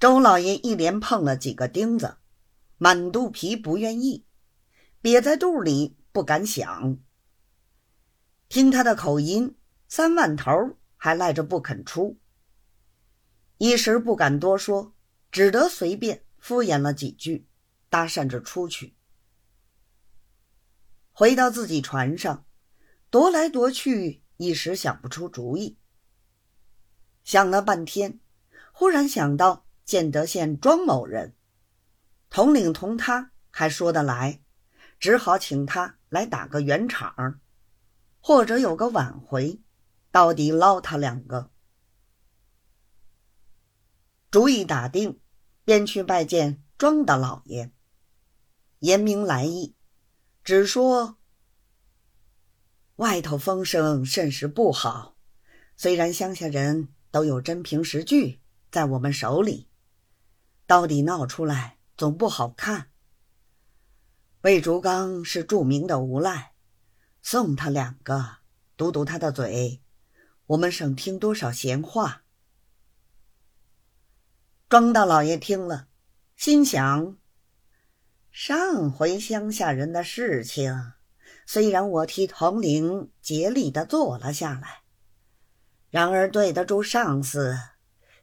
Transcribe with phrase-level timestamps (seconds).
[0.00, 2.18] 周老爷一连碰了几个钉子，
[2.76, 4.24] 满肚皮不愿意，
[5.00, 6.98] 憋在肚里不敢想。
[8.48, 9.56] 听他的口音，
[9.88, 10.52] 三万头
[10.96, 12.16] 还赖着不肯出，
[13.56, 14.94] 一时不敢多说，
[15.32, 17.48] 只得随便敷衍了几句，
[17.90, 18.94] 搭讪着出去。
[21.10, 22.46] 回到自己船上，
[23.10, 25.76] 踱来踱去，一时想不出主意。
[27.24, 28.20] 想了半天，
[28.70, 29.64] 忽然想到。
[29.88, 31.34] 建德县庄某人，
[32.28, 34.42] 统领同他还说得来，
[35.00, 37.40] 只好请他来打个圆场，
[38.20, 39.62] 或者有个挽回，
[40.10, 41.50] 到底捞他两个。
[44.30, 45.18] 主意打定，
[45.64, 47.72] 便去拜见庄大老爷，
[48.80, 49.74] 言明来意，
[50.44, 51.16] 只说
[52.96, 55.16] 外头风声甚是不好，
[55.78, 59.66] 虽然乡下人都有真凭实据在我们手里。
[60.68, 62.90] 到底闹出来总不好看。
[64.42, 66.52] 魏竹刚是著名的无赖，
[67.22, 68.36] 送他两个，
[68.76, 69.80] 堵堵他的嘴，
[70.44, 72.24] 我们省听多少闲话。
[74.68, 75.88] 庄大老爷听了，
[76.36, 77.16] 心想：
[78.30, 80.92] 上回乡下人的事情，
[81.46, 84.82] 虽然我替统领竭力的做了下来，
[85.88, 87.58] 然而对得住上司，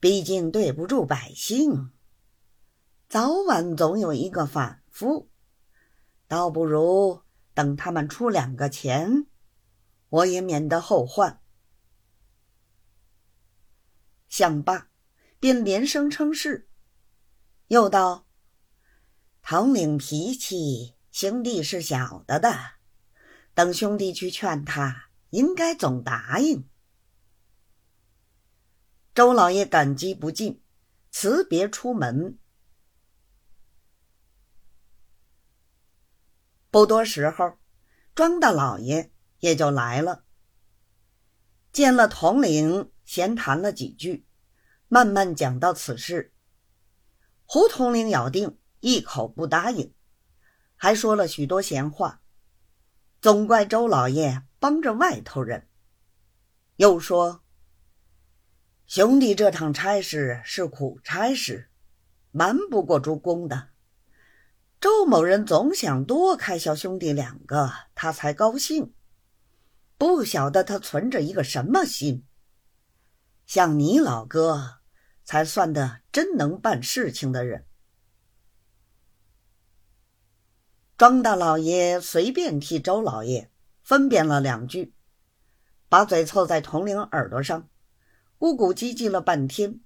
[0.00, 1.92] 毕竟对不住百姓。
[3.10, 5.32] 早晚总有一个反复，
[6.28, 7.22] 倒不如
[7.54, 9.26] 等他们出两个钱，
[10.10, 11.42] 我也免得后患。
[14.28, 14.90] 想罢，
[15.40, 16.68] 便连声称是，
[17.66, 18.28] 又道
[19.42, 22.54] ：“统领脾气，兄弟是晓得的。
[23.54, 26.68] 等兄弟去劝他，应该总答应。”
[29.12, 30.62] 周老爷感激不尽，
[31.10, 32.38] 辞别出门。
[36.70, 37.58] 不多时候，
[38.14, 39.10] 庄大老爷
[39.40, 40.24] 也就来了。
[41.72, 44.24] 见了统领，闲谈了几句，
[44.86, 46.32] 慢慢讲到此事。
[47.44, 49.92] 胡统领咬定一口不答应，
[50.76, 52.22] 还说了许多闲话，
[53.20, 55.68] 总怪周老爷帮着外头人。
[56.76, 57.42] 又说
[58.86, 61.68] ：“兄弟这趟差事是苦差事，
[62.30, 63.69] 瞒不过主公的。”
[64.80, 68.94] 周某人总想多开销兄弟两个，他才高兴。
[69.98, 72.24] 不晓得他存着一个什么心。
[73.44, 74.78] 像你老哥，
[75.22, 77.66] 才算得真能办事情的人。
[80.96, 83.50] 庄大老爷随便替周老爷
[83.82, 84.94] 分辨了两句，
[85.90, 87.68] 把嘴凑在统领耳朵上，
[88.38, 89.80] 咕咕唧唧了半天。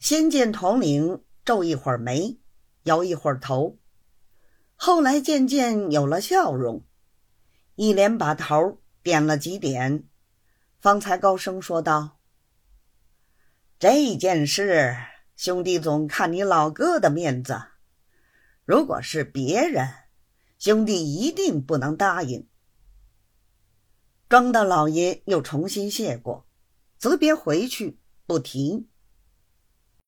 [0.00, 2.39] 先见统领皱一会儿眉。
[2.84, 3.78] 摇一会儿头，
[4.76, 6.84] 后来渐渐有了笑容，
[7.74, 10.04] 一连把头点了几点，
[10.78, 12.18] 方才高声说道
[13.78, 14.96] ：“这件事，
[15.36, 17.60] 兄弟总看你老哥的面子。
[18.64, 19.88] 如果是别人，
[20.58, 22.46] 兄弟一定不能答应。”
[24.28, 26.46] 庄大老爷又重新谢过，
[26.98, 28.88] 辞别回去，不提。